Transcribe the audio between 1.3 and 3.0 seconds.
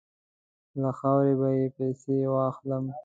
به یې پسي واخلم.